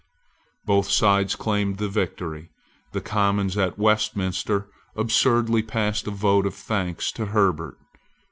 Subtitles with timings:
[0.65, 2.49] Both sides claimed the victory.
[2.91, 7.77] The Commons at Westminster absurdly passed a vote of thanks to Herbert.